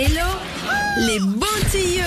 [0.00, 0.28] Hello
[1.08, 2.04] les bons tuyaux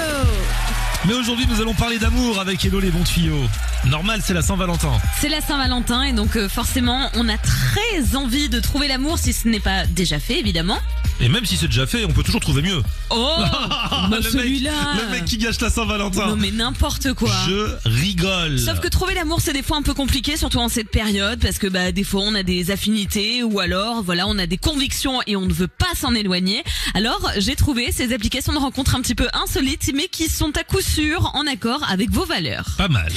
[1.06, 3.44] Mais aujourd'hui, nous allons parler d'amour avec Hello les bons tuyaux.
[3.88, 4.94] Normal, c'est la Saint-Valentin.
[5.20, 9.34] C'est la Saint-Valentin et donc euh, forcément on a très envie de trouver l'amour si
[9.34, 10.78] ce n'est pas déjà fait évidemment.
[11.22, 12.82] Et même si c'est déjà fait, on peut toujours trouver mieux.
[13.12, 13.36] Oh
[14.10, 16.28] bah celui-là le mec qui gâche la Saint-Valentin.
[16.28, 18.58] Non mais n'importe quoi Je rigole.
[18.58, 21.60] Sauf que trouver l'amour c'est des fois un peu compliqué surtout en cette période parce
[21.60, 25.22] que bah des fois on a des affinités ou alors voilà on a des convictions
[25.28, 26.64] et on ne veut pas s'en éloigner.
[26.96, 30.64] Alors j'ai trouvé ces applications de rencontres un petit peu insolites mais qui sont à
[30.64, 32.66] coup sûr en accord avec vos valeurs.
[32.78, 33.12] Pas mal.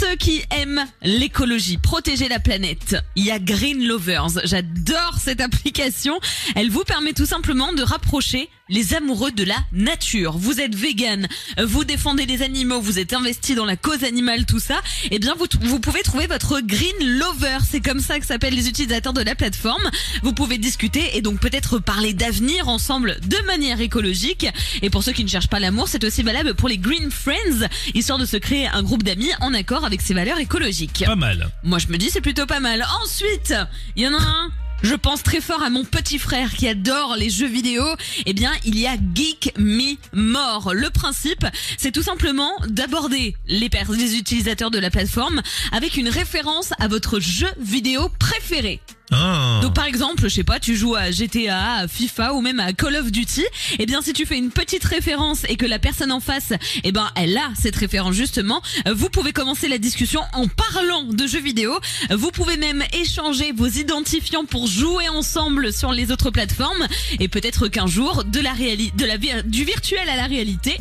[0.00, 4.28] Ceux qui aiment l'écologie, protéger la planète, il y a Green Lovers.
[4.44, 6.18] J'adore cette application.
[6.56, 10.38] Elle vous permet tout simplement de rapprocher les amoureux de la nature.
[10.38, 11.28] Vous êtes vegan,
[11.62, 14.80] vous défendez les animaux, vous êtes investi dans la cause animale, tout ça.
[15.10, 17.58] Eh bien, vous, pouvez trouver votre Green Lover.
[17.68, 19.90] C'est comme ça que s'appellent les utilisateurs de la plateforme.
[20.22, 24.46] Vous pouvez discuter et donc peut-être parler d'avenir ensemble de manière écologique.
[24.82, 27.66] Et pour ceux qui ne cherchent pas l'amour, c'est aussi valable pour les Green Friends,
[27.94, 31.04] histoire de se créer un groupe d'amis en accord ses valeurs écologiques.
[31.04, 31.50] Pas mal.
[31.62, 32.84] Moi, je me dis c'est plutôt pas mal.
[33.02, 33.54] Ensuite,
[33.96, 34.50] il y en a un.
[34.82, 37.84] Je pense très fort à mon petit frère qui adore les jeux vidéo.
[38.24, 40.72] Eh bien, il y a Geek Me More.
[40.72, 46.72] Le principe, c'est tout simplement d'aborder les, les utilisateurs de la plateforme avec une référence
[46.78, 48.80] à votre jeu vidéo préféré.
[49.12, 49.60] Ah.
[49.62, 52.72] Donc par exemple, je sais pas, tu joues à GTA, à FIFA ou même à
[52.72, 53.44] Call of Duty,
[53.78, 56.52] eh bien si tu fais une petite référence et que la personne en face,
[56.84, 61.26] eh ben elle a cette référence justement, vous pouvez commencer la discussion en parlant de
[61.26, 61.78] jeux vidéo.
[62.10, 66.86] Vous pouvez même échanger vos identifiants pour jouer ensemble sur les autres plateformes
[67.18, 70.78] et peut-être qu'un jour de la réalité de la du virtuel à la réalité,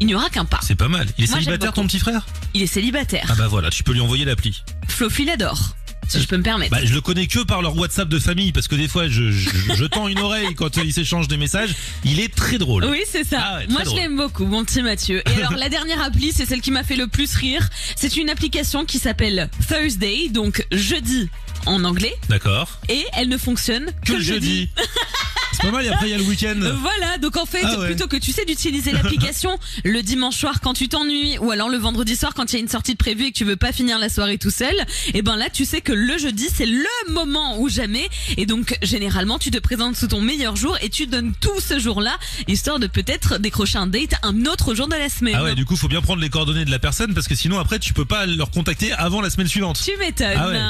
[0.00, 0.60] il n'y aura qu'un pas.
[0.62, 1.06] C'est pas mal.
[1.18, 2.26] Il est Moi, célibataire ton petit frère?
[2.52, 3.26] Il est célibataire.
[3.30, 4.62] Ah bah voilà, tu peux lui envoyer l'appli.
[4.88, 5.74] Flofi l'adore.
[6.08, 6.70] Si je peux me permettre.
[6.70, 9.30] Bah, je le connais que par leur WhatsApp de famille parce que des fois je,
[9.30, 11.74] je, je tends une oreille quand ils s'échangent des messages.
[12.04, 12.84] Il est très drôle.
[12.84, 13.38] Oui, c'est ça.
[13.42, 15.22] Ah ouais, Moi, je l'aime beaucoup, mon petit Mathieu.
[15.28, 17.68] Et alors, la dernière appli, c'est celle qui m'a fait le plus rire.
[17.96, 21.28] C'est une application qui s'appelle Thursday, donc jeudi
[21.66, 22.78] en anglais, D'accord.
[22.88, 24.68] et elle ne fonctionne que, Que le jeudi.
[25.54, 26.54] C'est pas mal et après il y a le week-end.
[26.60, 27.86] Euh, Voilà, donc en fait, Ah ouais.
[27.86, 31.78] plutôt que tu sais d'utiliser l'application le dimanche soir quand tu t'ennuies ou alors le
[31.78, 33.72] vendredi soir quand il y a une sortie de prévue et que tu veux pas
[33.72, 34.74] finir la soirée tout seul,
[35.14, 38.76] et ben là tu sais que le jeudi c'est le moment ou jamais et donc
[38.82, 42.16] généralement tu te présentes sous ton meilleur jour et tu donnes tout ce jour-là
[42.48, 45.34] histoire de peut-être décrocher un date un autre jour de la semaine.
[45.38, 47.58] Ah ouais, du coup faut bien prendre les coordonnées de la personne parce que sinon
[47.58, 49.80] après tu peux pas leur contacter avant la semaine suivante.
[49.84, 50.34] Tu m'étonnes.
[50.36, 50.54] Ah ouais.